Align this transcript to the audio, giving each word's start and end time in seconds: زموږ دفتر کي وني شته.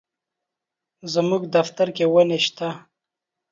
زموږ 1.13 1.41
دفتر 1.55 1.87
کي 1.95 2.05
وني 2.13 2.39
شته. 2.45 2.67